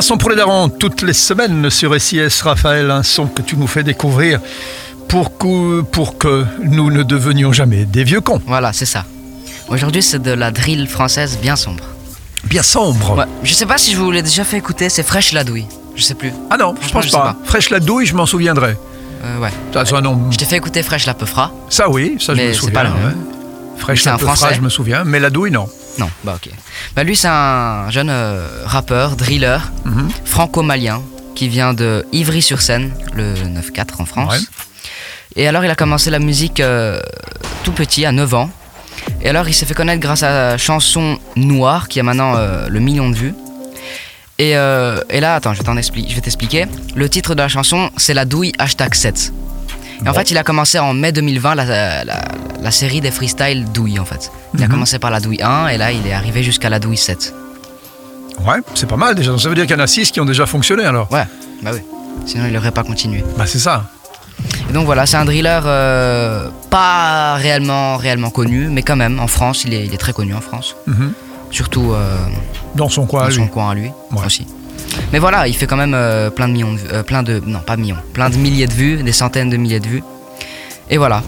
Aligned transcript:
Un 0.00 0.02
son 0.02 0.16
pour 0.16 0.30
les 0.30 0.36
darons, 0.36 0.70
toutes 0.70 1.02
les 1.02 1.12
semaines 1.12 1.68
sur 1.68 2.00
SIS 2.00 2.40
Raphaël, 2.40 2.90
un 2.90 3.02
son 3.02 3.26
que 3.26 3.42
tu 3.42 3.58
nous 3.58 3.66
fais 3.66 3.82
découvrir 3.82 4.40
pour 5.08 5.36
que, 5.36 5.82
pour 5.82 6.16
que 6.16 6.46
nous 6.62 6.90
ne 6.90 7.02
devenions 7.02 7.52
jamais 7.52 7.84
des 7.84 8.02
vieux 8.02 8.22
cons. 8.22 8.40
Voilà, 8.46 8.72
c'est 8.72 8.86
ça. 8.86 9.04
Aujourd'hui, 9.68 10.02
c'est 10.02 10.22
de 10.22 10.30
la 10.30 10.52
drill 10.52 10.88
française 10.88 11.36
bien 11.42 11.54
sombre. 11.54 11.84
Bien 12.44 12.62
sombre. 12.62 13.14
Ouais. 13.18 13.26
Je 13.42 13.52
sais 13.52 13.66
pas 13.66 13.76
si 13.76 13.92
je 13.92 13.98
vous 13.98 14.10
l'ai 14.10 14.22
déjà 14.22 14.42
fait 14.42 14.56
écouter, 14.56 14.88
c'est 14.88 15.02
Fraîche 15.02 15.32
la 15.32 15.44
douille. 15.44 15.66
Je 15.96 16.02
sais 16.02 16.14
plus. 16.14 16.32
Ah 16.48 16.56
non, 16.56 16.74
je 16.80 16.88
pense 16.90 17.04
je 17.04 17.12
pas. 17.12 17.36
Fraîche 17.44 17.68
la 17.68 17.78
douille, 17.78 18.06
je 18.06 18.14
m'en 18.14 18.24
souviendrai. 18.24 18.78
Euh, 19.22 19.38
ouais. 19.38 19.50
Ça, 19.74 19.84
c'est 19.84 19.94
un 19.96 20.00
nom- 20.00 20.30
Je 20.30 20.38
t'ai 20.38 20.46
fait 20.46 20.56
écouter 20.56 20.82
Fraîche 20.82 21.04
la 21.04 21.12
peufra. 21.12 21.52
ça 21.68 21.90
oui, 21.90 22.16
ça 22.18 22.32
je 22.32 22.38
Mais 22.40 22.48
me 22.48 22.52
c'est 22.54 22.58
souviens. 22.60 22.72
pas 22.72 22.84
le 22.84 22.90
même. 22.90 23.16
Fraîche 23.76 24.06
la 24.06 24.14
un 24.14 24.16
peu 24.16 24.24
frais, 24.24 24.34
Français. 24.36 24.54
je 24.54 24.62
me 24.62 24.70
souviens, 24.70 25.04
mais 25.04 25.20
la 25.20 25.28
douille 25.28 25.50
non. 25.50 25.68
Non, 26.00 26.08
bah 26.24 26.34
ok. 26.36 26.50
Bah 26.96 27.04
lui, 27.04 27.14
c'est 27.14 27.28
un 27.28 27.88
jeune 27.90 28.08
euh, 28.10 28.46
rappeur, 28.64 29.16
driller, 29.16 29.58
Mhm. 29.84 30.08
franco-malien, 30.24 31.02
qui 31.34 31.48
vient 31.48 31.74
de 31.74 32.04
Ivry-sur-Seine, 32.12 32.92
le 33.14 33.34
9-4 33.34 34.00
en 34.00 34.06
France. 34.06 34.32
Ouais. 34.32 34.44
Et 35.36 35.46
alors, 35.46 35.64
il 35.64 35.70
a 35.70 35.74
commencé 35.76 36.10
la 36.10 36.18
musique 36.18 36.60
euh, 36.60 37.00
tout 37.64 37.72
petit, 37.72 38.04
à 38.06 38.12
9 38.12 38.34
ans. 38.34 38.50
Et 39.22 39.28
alors, 39.28 39.46
il 39.48 39.54
s'est 39.54 39.66
fait 39.66 39.74
connaître 39.74 40.00
grâce 40.00 40.22
à 40.22 40.30
la 40.30 40.58
chanson 40.58 41.18
Noire, 41.36 41.86
qui 41.88 42.00
a 42.00 42.02
maintenant 42.02 42.34
euh, 42.36 42.66
le 42.68 42.80
million 42.80 43.08
de 43.10 43.14
vues. 43.14 43.34
Et, 44.38 44.52
et 44.52 45.20
là, 45.20 45.34
attends, 45.34 45.52
je 45.52 45.62
vais 45.62 46.20
t'expliquer. 46.22 46.64
Le 46.94 47.08
titre 47.10 47.34
de 47.34 47.42
la 47.42 47.48
chanson, 47.48 47.90
c'est 47.98 48.14
La 48.14 48.24
douille 48.24 48.52
hashtag 48.58 48.94
7. 48.94 49.32
Et 50.04 50.08
en 50.08 50.14
fait, 50.14 50.30
il 50.30 50.38
a 50.38 50.42
commencé 50.44 50.78
en 50.78 50.94
mai 50.94 51.12
2020 51.12 51.54
la, 51.54 52.04
la- 52.04 52.22
la 52.60 52.70
série 52.70 53.00
des 53.00 53.10
freestyle 53.10 53.64
douille, 53.72 53.98
en 53.98 54.04
fait. 54.04 54.30
Il 54.54 54.62
a 54.62 54.66
Mhm. 54.66 54.72
commencé 54.72 54.98
par 54.98 55.10
la 55.10 55.20
douille 55.20 55.42
1 55.42 55.68
et 55.68 55.76
là, 55.78 55.92
il 55.92 56.06
est 56.06 56.12
arrivé 56.12 56.42
jusqu'à 56.42 56.68
la 56.70 56.78
douille 56.78 56.96
7. 56.96 57.34
Ouais, 58.46 58.56
c'est 58.74 58.88
pas 58.88 58.96
mal 58.96 59.14
déjà. 59.14 59.36
Ça 59.38 59.48
veut 59.48 59.54
dire 59.54 59.66
qu'il 59.66 59.76
y 59.76 59.80
en 59.80 59.82
a 59.82 59.86
six 59.86 60.10
qui 60.10 60.20
ont 60.20 60.24
déjà 60.24 60.46
fonctionné 60.46 60.84
alors. 60.84 61.10
Ouais, 61.12 61.24
bah 61.62 61.70
oui. 61.74 61.80
Sinon, 62.26 62.46
il 62.46 62.52
n'aurait 62.52 62.70
pas 62.70 62.82
continué. 62.82 63.22
Bah 63.36 63.46
c'est 63.46 63.58
ça. 63.58 63.84
Et 64.68 64.72
donc 64.72 64.86
voilà, 64.86 65.04
c'est 65.04 65.16
un 65.18 65.24
driller 65.26 65.60
euh, 65.66 66.48
pas 66.70 67.34
réellement, 67.34 67.96
réellement 67.98 68.30
connu, 68.30 68.68
mais 68.68 68.82
quand 68.82 68.96
même, 68.96 69.20
en 69.20 69.26
France, 69.26 69.64
il 69.64 69.74
est, 69.74 69.84
il 69.84 69.92
est 69.92 69.98
très 69.98 70.12
connu 70.14 70.34
en 70.34 70.40
France. 70.40 70.74
Mhm. 70.86 71.12
Surtout 71.50 71.92
euh, 71.92 72.16
Dans 72.74 72.88
son 72.88 73.04
coin, 73.06 73.22
dans 73.22 73.28
lui. 73.28 73.34
son 73.34 73.46
coin 73.48 73.70
à 73.70 73.74
lui 73.74 73.90
Ouais. 74.12 74.24
aussi. 74.24 74.46
Mais 75.12 75.18
voilà, 75.18 75.46
il 75.48 75.54
fait 75.54 75.66
quand 75.66 75.76
même 75.76 75.94
euh, 75.94 76.30
plein 76.30 76.48
de 76.48 76.52
millions 76.52 76.72
de 76.72 76.78
vues, 76.78 76.88
euh, 76.92 77.02
plein 77.02 77.22
de, 77.22 77.40
non 77.46 77.60
pas 77.60 77.76
millions, 77.76 77.96
plein 78.12 78.30
de 78.30 78.36
milliers 78.36 78.66
de 78.66 78.72
vues, 78.72 79.02
des 79.02 79.12
centaines 79.12 79.50
de 79.50 79.56
milliers 79.56 79.80
de 79.80 79.86
vues. 79.88 80.02
Et 80.88 80.96
voilà. 80.98 81.22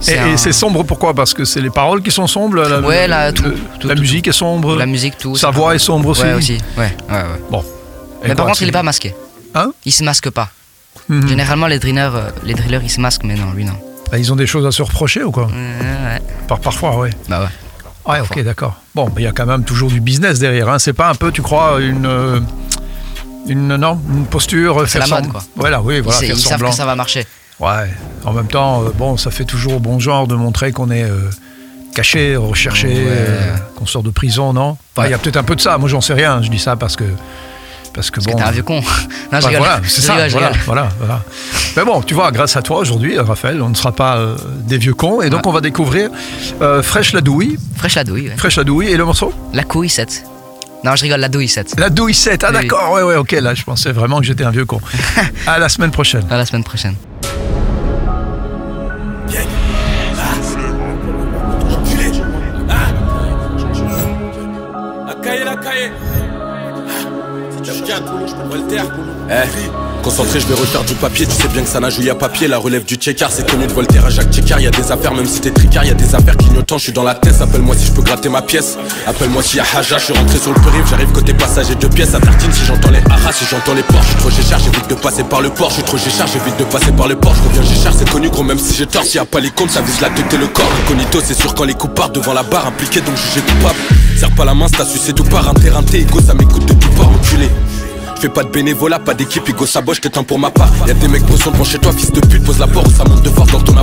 Et, 0.00 0.02
C'est 0.02 0.14
et 0.14 0.18
un- 0.18 0.36
c'est 0.36 0.52
sombre 0.52 0.82
pourquoi? 0.84 1.14
Parce 1.14 1.32
que 1.34 1.44
c'est 1.44 1.60
les 1.60 1.70
paroles 1.70 2.02
qui 2.02 2.10
sont 2.10 2.26
sombres 2.26 2.56
la, 2.56 2.80
Ouais, 2.80 3.08
la- 3.08 3.32
tout, 3.32 3.44
le- 3.44 3.56
tout, 3.80 3.88
la 3.88 3.94
tout, 3.94 4.00
musique 4.02 4.28
est 4.28 4.32
sombre. 4.32 4.76
la 4.76 4.86
musique, 4.86 5.16
tout. 5.18 5.36
Sa 5.36 5.50
voix 5.50 5.74
est 5.74 5.78
sombre 5.78 6.10
aussi. 6.10 6.22
Ouais, 6.22 6.34
aussi. 6.34 6.58
Ouais, 6.76 6.94
ouais, 7.08 7.14
ouais. 7.14 7.22
Bon. 7.50 7.64
Et 8.24 8.28
Mais 8.28 8.34
par 8.34 8.46
contre, 8.46 8.62
il 8.62 8.68
est 8.68 8.72
pas 8.72 8.82
masqué. 8.82 9.14
Hein? 9.54 9.72
Il 9.84 9.92
se 9.92 10.04
masque 10.04 10.30
pas. 10.30 10.50
Mhm. 11.08 11.28
Généralement, 11.28 11.66
les 11.66 11.78
drillers, 11.78 12.10
euh, 12.14 12.28
les 12.44 12.54
drillers, 12.54 12.80
ils 12.82 12.90
se 12.90 13.00
masquent, 13.00 13.24
mais 13.24 13.34
non, 13.36 13.52
lui 13.54 13.64
non. 13.64 13.74
Bah, 14.10 14.18
ils 14.18 14.32
ont 14.32 14.36
des 14.36 14.46
choses 14.46 14.66
à 14.66 14.70
se 14.72 14.82
reprocher 14.82 15.22
ou 15.22 15.30
quoi? 15.30 15.44
Ouais, 15.46 15.50
ouais. 15.52 16.20
Par, 16.46 16.60
Parfois, 16.60 16.96
ouais. 16.98 17.10
Bah 17.28 17.40
ouais. 17.40 17.48
Ouais, 18.08 18.20
ok, 18.20 18.42
d'accord. 18.44 18.76
Bon, 18.94 19.06
mais 19.14 19.22
il 19.22 19.24
y 19.24 19.28
a 19.28 19.32
quand 19.32 19.46
même 19.46 19.64
toujours 19.64 19.90
du 19.90 20.00
business 20.00 20.38
derrière. 20.38 20.68
Hein. 20.68 20.78
C'est 20.78 20.92
pas 20.92 21.08
un 21.08 21.14
peu, 21.14 21.32
tu 21.32 21.42
crois, 21.42 21.80
une. 21.80 22.06
euh, 22.06 22.40
Une, 23.48 23.76
non, 23.76 24.00
une 24.12 24.26
posture. 24.26 24.88
C'est 24.88 24.98
la 24.98 25.06
mode, 25.06 25.28
quoi. 25.28 25.42
Voilà, 25.54 25.80
oui, 25.80 26.00
voilà, 26.00 26.24
ils, 26.24 26.36
savent 26.36 26.62
que 26.62 26.70
ça 26.72 26.84
va 26.86 26.94
marcher. 26.96 27.24
Ouais. 27.60 27.90
En 28.24 28.32
même 28.32 28.48
temps, 28.48 28.82
euh, 28.82 28.90
bon, 28.96 29.16
ça 29.16 29.30
fait 29.30 29.44
toujours 29.44 29.80
bon 29.80 29.98
genre 30.00 30.26
de 30.26 30.34
montrer 30.34 30.72
qu'on 30.72 30.90
est 30.90 31.04
euh, 31.04 31.30
caché, 31.94 32.34
recherché, 32.36 32.88
Ouais. 32.88 33.52
qu'on 33.76 33.86
sort 33.86 34.02
de 34.02 34.10
prison, 34.10 34.52
non? 34.52 34.76
Enfin, 34.96 35.06
il 35.08 35.10
y 35.12 35.14
a 35.14 35.18
peut-être 35.18 35.36
un 35.36 35.44
peu 35.44 35.54
de 35.56 35.60
ça. 35.60 35.78
Moi, 35.78 35.88
j'en 35.88 36.00
sais 36.00 36.14
rien. 36.14 36.42
Je 36.42 36.50
dis 36.50 36.58
ça 36.58 36.74
parce 36.76 36.96
que. 36.96 37.04
Parce 37.96 38.10
que 38.12 38.20
Parce 38.20 38.26
bon. 38.26 38.36
t'es 38.36 38.44
un 38.44 38.50
vieux 38.52 38.62
con. 38.62 38.80
non, 39.32 39.40
je 39.40 39.46
rigole. 39.46 39.56
voilà, 39.58 39.80
c'est 39.84 40.02
ça. 40.02 40.14
rigole, 40.14 40.30
voilà, 40.30 40.46
rigole. 40.48 40.60
voilà, 40.66 40.88
voilà. 41.00 41.22
Mais 41.76 41.84
bon, 41.84 42.00
tu 42.02 42.14
vois, 42.14 42.30
grâce 42.30 42.56
à 42.56 42.62
toi 42.62 42.78
aujourd'hui, 42.78 43.18
Raphaël, 43.18 43.60
on 43.62 43.70
ne 43.70 43.74
sera 43.74 43.90
pas 43.92 44.16
euh, 44.18 44.36
des 44.64 44.78
vieux 44.78 44.94
cons. 44.94 45.22
Et 45.22 45.30
donc, 45.30 45.40
Ouais. 45.40 45.48
on 45.48 45.52
va 45.52 45.60
découvrir 45.60 46.10
euh, 46.62 46.82
Fraîche 46.82 47.12
la 47.12 47.20
douille. 47.22 47.56
Fraîche 47.76 47.94
la 47.96 48.04
douille, 48.04 48.28
ouais. 48.28 48.36
Fraîche 48.36 48.56
la 48.56 48.64
douille 48.64 48.88
et 48.88 48.96
le 48.96 49.04
morceau? 49.04 49.32
La 49.52 49.64
couille 49.64 49.88
7. 49.88 50.24
Non, 50.84 50.94
je 50.94 51.02
rigole, 51.02 51.20
la 51.20 51.28
douille 51.28 51.48
7. 51.48 51.74
La 51.78 51.88
douille 51.90 52.14
7. 52.14 52.44
Ah, 52.44 52.48
Oui, 52.50 52.56
oui. 52.58 52.62
d'accord. 52.68 52.92
Ouais, 52.92 53.02
ouais, 53.02 53.16
ok. 53.16 53.32
Là, 53.32 53.54
je 53.54 53.62
pensais 53.64 53.90
vraiment 53.92 54.20
que 54.20 54.26
j'étais 54.26 54.44
un 54.44 54.50
vieux 54.50 54.66
con. 54.66 54.78
à 55.46 55.58
la 55.58 55.68
semaine 55.68 55.90
prochaine. 55.90 56.22
À 56.30 56.36
la 56.36 56.44
semaine 56.46 56.62
prochaine. 56.64 56.94
Voltaire. 68.50 68.84
Eh, 69.30 70.02
concentré, 70.02 70.40
je 70.40 70.46
vais 70.46 70.54
refaire 70.54 70.82
du 70.82 70.94
papier. 70.94 71.24
Tu 71.24 71.34
sais 71.34 71.46
bien 71.48 71.62
que 71.62 71.68
ça 71.68 71.78
nage 71.78 71.96
où 71.98 72.02
y 72.02 72.10
a 72.10 72.16
papier. 72.16 72.48
La 72.48 72.58
relève 72.58 72.84
du 72.84 72.96
checker, 72.96 73.26
c'est 73.30 73.48
connu 73.48 73.66
de 73.66 73.72
Voltaire 73.72 74.04
à 74.04 74.10
Jacques 74.10 74.32
Checker. 74.32 74.56
Y 74.60 74.66
a 74.66 74.70
des 74.70 74.90
affaires, 74.90 75.14
même 75.14 75.26
si 75.26 75.40
t'es 75.40 75.50
tricard, 75.50 75.84
y 75.84 75.90
a 75.90 75.94
des 75.94 76.14
affaires 76.14 76.36
clignotant. 76.36 76.78
Je 76.78 76.84
suis 76.84 76.92
dans 76.92 77.04
la 77.04 77.14
tête. 77.14 77.40
Appelle-moi 77.40 77.76
si 77.76 77.86
je 77.86 77.92
peux 77.92 78.02
gratter 78.02 78.28
ma 78.28 78.42
pièce. 78.42 78.76
Appelle-moi 79.06 79.40
s'il 79.42 79.58
y 79.58 79.60
a 79.60 79.64
Haja. 79.72 79.98
Je 79.98 80.04
suis 80.04 80.12
rentré 80.14 80.38
sur 80.38 80.52
le 80.52 80.60
périph'. 80.60 80.88
J'arrive 80.90 81.12
côté 81.12 81.32
passager 81.32 81.76
deux 81.76 81.88
pièces. 81.88 82.14
À 82.14 82.18
si 82.52 82.64
j'entends 82.64 82.90
les 82.90 83.02
haras, 83.08 83.32
si 83.32 83.44
j'entends 83.48 83.74
les 83.74 83.84
ports. 83.84 84.02
Je 84.02 84.08
suis 84.08 84.16
trop 84.16 84.30
cher, 84.30 84.58
j'évite 84.58 84.90
de 84.90 84.94
passer 84.94 85.22
par 85.22 85.40
le 85.40 85.50
port. 85.50 85.68
Je 85.68 85.74
suis 85.74 85.82
trop 85.84 85.98
cher, 85.98 86.26
j'évite 86.26 86.58
de 86.58 86.64
passer 86.64 86.90
par 86.90 87.06
le 87.06 87.14
port. 87.14 87.34
Je 87.34 87.60
reviens, 87.60 87.74
cher, 87.82 87.92
c'est 87.96 88.10
connu, 88.10 88.30
gros. 88.30 88.42
Même 88.42 88.58
si 88.58 88.74
j'ai 88.74 88.86
tort, 88.86 89.04
s'il 89.04 89.16
y 89.16 89.18
a 89.18 89.24
pas 89.24 89.38
les 89.38 89.50
comptes, 89.50 89.70
ça 89.70 89.80
vise 89.80 90.00
la 90.00 90.10
tête 90.10 90.32
et 90.34 90.38
le 90.38 90.48
corps. 90.48 90.70
Incognito, 90.84 91.20
c'est 91.24 91.38
sûr 91.38 91.54
quand 91.54 91.64
les 91.64 91.74
coups 91.74 91.94
partent 91.94 92.14
devant 92.16 92.32
la 92.32 92.42
barre. 92.42 92.66
Impliqué, 92.66 93.00
donc 93.00 93.14
jugé 93.16 93.40
coupable. 93.40 93.78
Serre 94.18 94.34
pas 94.34 94.44
la 94.44 94.54
main, 94.54 94.66
c'est 94.74 94.84
sucé 94.86 95.12
tout 95.12 95.24
part. 95.24 95.52
T'es 95.90 96.00
égo, 96.00 96.20
ça 96.20 96.34
m'écoute 96.34 96.66
de 96.66 96.72
tout 96.74 96.90
part. 96.90 97.10
Fais 98.18 98.28
pas 98.30 98.44
de 98.44 98.48
bénévolat, 98.48 98.98
pas 98.98 99.14
d'équipe, 99.14 99.46
Hugo 99.48 99.66
Saboche, 99.66 100.00
t'es 100.00 100.16
un 100.16 100.24
pour 100.24 100.38
ma 100.38 100.50
part. 100.50 100.70
Y'a 100.86 100.94
des 100.94 101.08
mecs 101.08 101.24
bossons 101.24 101.50
devant 101.50 101.64
chez 101.64 101.78
toi, 101.78 101.92
fils 101.92 102.10
de 102.12 102.20
pute, 102.20 102.44
pose 102.44 102.58
la 102.58 102.66
porte 102.66 102.90
ça 102.90 103.04
monte 103.04 103.22
de 103.22 103.28
force 103.28 103.52
dans 103.52 103.60
ton 103.60 103.75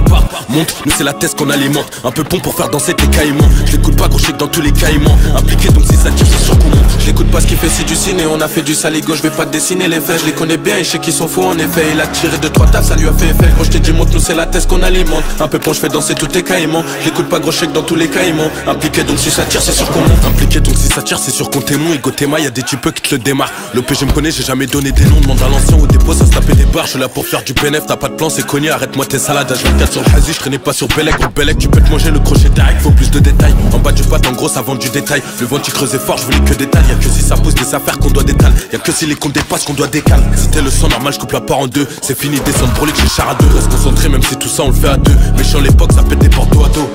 nous 0.54 0.92
c'est 0.96 1.04
la 1.04 1.14
thèse 1.14 1.34
qu'on 1.34 1.50
alimente. 1.50 1.86
Un 2.04 2.12
peu 2.12 2.24
pont 2.24 2.40
pour 2.40 2.56
faire 2.56 2.70
danser 2.70 2.94
tes 2.94 3.08
caïmans. 3.08 3.50
Je 3.66 3.74
l'écoute 3.74 3.96
pas, 3.98 4.08
gros, 4.08 4.20
je 4.20 4.32
dans 4.32 4.48
tous 4.48 4.62
les 4.62 4.72
caïmans. 4.72 5.18
Impliqué, 5.36 5.70
donc 5.70 5.84
si 5.86 5.96
ça 5.96 6.12
tire, 6.12 6.26
c'est 6.30 6.46
sûr 6.46 6.58
qu'on 6.60 6.70
monte. 6.70 6.86
Je 7.00 7.06
l'écoute 7.08 7.30
pas, 7.32 7.42
ce 7.42 7.48
qu'il 7.48 7.58
fait, 7.58 7.70
c'est 7.70 7.86
du 7.86 7.96
ciné. 7.96 8.26
On 8.26 8.40
a 8.42 8.48
fait 8.48 8.62
du 8.62 8.74
saligo, 8.76 9.16
je 9.16 9.22
vais 9.22 9.30
pas 9.30 9.46
dessiner 9.46 9.88
les 9.88 10.00
faits. 10.00 10.22
Je 10.22 10.26
les 10.26 10.34
connais 10.34 10.58
bien 10.58 10.78
et 10.78 10.84
je 10.84 10.92
sais 10.92 11.00
qu'ils 11.00 11.14
sont 11.14 11.28
faux 11.28 11.46
en 11.46 11.58
effet. 11.58 11.86
Il 11.94 12.00
a 12.00 12.08
tiré 12.08 12.38
de 12.38 12.48
trois 12.48 12.68
tables, 12.68 12.86
ça 12.86 12.96
lui 12.96 13.08
a 13.08 13.14
fait 13.14 13.26
effet. 13.26 13.52
Gros, 13.56 13.64
je 13.64 13.72
t'ai 13.72 13.80
dit, 13.80 13.92
monte, 13.92 14.14
nous 14.14 14.20
c'est 14.20 14.36
la 14.36 14.46
thèse 14.46 14.66
qu'on 14.66 14.82
alimente. 14.84 15.24
Un 15.40 15.48
peu 15.48 15.60
pont, 15.60 15.74
je 15.74 15.80
fais 15.80 15.90
danser 15.90 16.16
tous 16.16 16.28
tes 16.28 16.44
caïmans. 16.44 16.84
Je 17.02 17.06
l'écoute 17.06 17.30
pas, 17.30 17.40
gros, 17.40 17.52
je 17.52 17.66
dans 17.66 17.84
tous 17.84 17.96
les 17.96 18.08
caïmans. 18.08 18.50
Impliqué, 18.68 19.04
donc 19.04 19.18
si 19.20 19.32
ça 19.32 19.44
tire, 19.44 19.62
c'est 19.62 19.72
sûr 19.72 19.90
qu'on 19.90 20.02
monte. 20.02 20.26
Impliqué, 20.26 20.60
donc 20.60 20.76
si 20.78 20.88
ça 20.88 21.02
tire, 21.02 21.18
c'est 21.20 21.32
sûr 21.32 21.50
qu'on 21.50 21.62
témoin. 21.62 21.94
Ego 21.94 22.12
Théma, 22.12 22.40
y'a 22.40 22.50
des 22.50 22.64
types 22.64 22.92
qui 22.94 23.02
te 23.02 23.16
le 23.16 23.22
démarrent. 23.22 23.52
L'OP, 23.74 23.92
je 24.00 24.06
me 24.06 24.12
connais, 24.12 24.32
j'ai 24.32 24.44
jamais 24.44 24.68
donné 24.68 24.92
des 24.92 25.06
noms. 25.06 25.20
Demande 25.22 25.42
à 25.42 25.50
l'ancien 25.50 25.78
au 25.78 25.88
dépôt, 25.88 26.14
ça 26.14 26.26
se 26.26 26.32
tapait 26.32 26.56
des 26.56 26.66
barres. 26.66 26.86
Je 26.86 26.92
suis 26.92 27.00
là 27.00 27.08
pour 27.08 27.26
faire 27.26 27.44
du 27.44 27.54
bénéf, 27.54 27.84
t'as 27.88 27.96
pas 27.98 28.10
de 28.10 28.16
plan, 28.16 28.30
c'est 28.30 28.46
connu. 28.46 28.70
Arrête-moi 28.70 29.06
tes 29.06 29.20
salades, 29.20 29.52
H24 29.52 29.92
sur 29.92 30.02
le 30.02 30.16
hazy. 30.16 30.34
Je 30.34 30.40
traînais 30.44 30.60
pas 30.60 30.74
sur 30.74 30.90
Bellec, 30.90 31.18
gros 31.18 31.30
Bellec, 31.30 31.58
tu 31.58 31.70
peux 31.70 31.80
te 31.80 31.90
manger 31.90 32.12
le 32.12 32.20
crochet 32.20 32.50
direct. 32.50 32.82
Faut 32.82 32.92
plus 32.92 33.10
de 33.10 33.20
détails. 33.20 33.56
En 33.72 33.80
bas 33.80 33.94
du 33.94 34.04
pâte, 34.04 34.28
en 34.28 34.34
gros, 34.34 34.50
ça 34.50 34.62
vend 34.62 34.76
du 34.76 34.90
détail. 34.90 35.24
Le 35.40 35.48
vent, 35.48 35.58
tu 35.58 35.72
creusais 35.72 35.98
fort, 35.98 36.18
je 36.18 36.26
voulais 36.26 36.42
que 36.42 36.54
détails. 36.54 36.84
Y'a 36.90 36.96
que 36.96 37.08
si 37.08 37.22
ça 37.22 37.36
pousse 37.38 37.56
des 37.56 37.74
affaires 37.74 37.98
qu'on 37.98 38.10
doit 38.10 38.24
détaler. 38.24 38.54
Y'a 38.74 38.80
que 38.80 38.92
si 38.92 39.06
les 39.06 39.16
comptes 39.16 39.32
dépassent 39.32 39.64
qu'on 39.64 39.74
doit 39.74 39.88
décaler. 39.88 40.24
T'es 40.52 40.62
le 40.62 40.70
son 40.70 40.90
normal, 40.90 41.14
je 41.14 41.20
coupe 41.20 41.32
la 41.32 41.40
part 41.40 41.60
en 41.60 41.68
deux. 41.68 41.88
C'est 42.02 42.20
fini, 42.20 42.42
descendre 42.42 42.74
pour 42.74 42.86
les 42.86 42.92
que 42.92 43.00
j'ai 43.00 43.08
char 43.08 43.30
à 43.30 43.36
deux. 43.36 43.48
Reste 43.56 43.70
concentré, 43.70 44.10
même 44.10 44.22
si 44.22 44.36
tout 44.36 44.50
ça 44.50 44.64
on 44.64 44.68
le 44.68 44.74
fait 44.74 44.90
à 44.90 44.98
deux. 44.98 45.16
Méchant 45.38 45.62
l'époque, 45.62 45.94
ça 45.94 46.04
pète 46.04 46.20
des 46.20 46.30
portes 46.30 46.52
à 46.52 46.70
dos. 46.76 46.90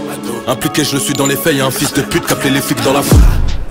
Impliqué, 0.47 0.85
je 0.85 0.95
le 0.95 1.01
suis 1.01 1.15
dans 1.15 1.27
les 1.27 1.37
faits, 1.37 1.57
y'a 1.57 1.65
un 1.65 1.71
fils 1.71 1.95
de 1.95 2.03
pute 2.03 2.27
qui 2.27 2.51
les 2.51 2.61
flics 2.61 2.85
dans 2.85 2.93
la 2.93 3.03
foule. 3.03 3.19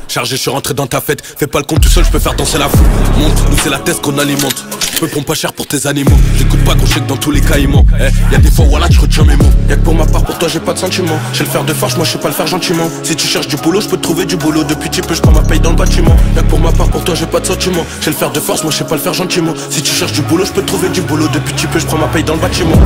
Chargé, 0.07 0.35
je 0.35 0.41
suis 0.41 0.49
rentré 0.49 0.73
dans 0.73 0.87
ta 0.87 1.01
fête. 1.01 1.21
Fais 1.37 1.47
pas 1.47 1.59
le 1.59 1.65
compte 1.65 1.81
tout 1.81 1.89
seul, 1.89 2.05
je 2.05 2.09
peux 2.09 2.19
faire 2.19 2.35
danser 2.35 2.57
la 2.57 2.69
foule. 2.69 2.87
Monte, 3.17 3.49
nous 3.51 3.57
c'est 3.61 3.69
la 3.69 3.79
thèse 3.79 3.99
qu'on 4.01 4.17
alimente. 4.17 4.65
Je 4.93 4.99
peux 4.99 5.07
prendre 5.07 5.25
pas 5.25 5.35
cher 5.35 5.53
pour 5.53 5.67
tes 5.67 5.85
animaux. 5.85 6.17
J'écoute 6.37 6.63
pas 6.63 6.73
gros, 6.73 6.87
je 6.87 6.93
sais 6.93 6.99
que 7.01 7.07
dans 7.07 7.17
tous 7.17 7.31
les 7.31 7.41
cas 7.41 7.57
mentent. 7.67 7.85
Eh, 7.99 8.33
y 8.33 8.35
a 8.35 8.39
des 8.39 8.49
fois, 8.49 8.65
voilà, 8.67 8.87
je 8.89 8.99
retiens 8.99 9.25
mes 9.25 9.35
mots. 9.35 9.51
Y'a 9.69 9.75
que 9.75 9.81
pour 9.81 9.93
ma 9.93 10.05
part, 10.05 10.23
pour 10.23 10.37
toi, 10.37 10.47
j'ai 10.47 10.59
pas 10.59 10.73
de 10.73 10.79
sentiment. 10.79 11.19
J'ai 11.33 11.43
le 11.43 11.49
faire 11.49 11.63
de 11.63 11.73
force, 11.73 11.95
moi 11.97 12.05
je 12.05 12.13
sais 12.13 12.17
pas 12.17 12.29
le 12.29 12.33
faire 12.33 12.47
gentiment. 12.47 12.89
Si 13.03 13.15
tu 13.15 13.27
cherches 13.27 13.47
du 13.47 13.57
boulot, 13.57 13.81
je 13.81 13.89
peux 13.89 13.97
trouver 13.97 14.25
du 14.25 14.37
boulot. 14.37 14.63
Depuis 14.63 14.89
tu 14.89 15.01
peux, 15.01 15.13
je 15.13 15.21
ma 15.21 15.41
paye 15.41 15.59
dans 15.59 15.71
le 15.71 15.75
bâtiment. 15.75 16.15
Y'a 16.35 16.41
que 16.41 16.47
pour 16.47 16.59
ma 16.59 16.71
part, 16.71 16.87
pour 16.87 17.03
toi, 17.03 17.13
j'ai 17.13 17.27
pas 17.27 17.39
de 17.39 17.45
sentiment. 17.45 17.85
J'ai 18.01 18.11
le 18.11 18.15
faire 18.15 18.31
de 18.31 18.39
force, 18.39 18.63
moi 18.63 18.71
je 18.71 18.77
sais 18.77 18.85
pas 18.85 18.95
le 18.95 19.01
faire 19.01 19.13
gentiment. 19.13 19.53
Si 19.69 19.81
tu 19.81 19.93
cherches 19.93 20.13
du 20.13 20.21
boulot, 20.21 20.45
je 20.45 20.51
peux 20.51 20.63
trouver 20.63 20.89
du 20.89 21.01
boulot. 21.01 21.27
Depuis 21.33 21.53
tu 21.53 21.67
peux, 21.67 21.79
je 21.79 21.85
ma 21.95 22.07
paye 22.07 22.23
dans 22.23 22.35
le 22.35 22.41
bâtiment. 22.41 22.77